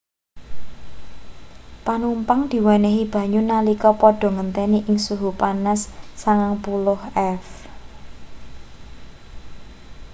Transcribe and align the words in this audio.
panumpang 1.85 2.41
diwenehi 2.51 3.03
banyu 3.13 3.41
nalika 3.49 3.89
padha 4.01 4.27
ngenteni 4.35 4.79
ing 4.87 4.97
suhu 5.05 5.29
panas 5.41 5.81
90f 6.21 7.49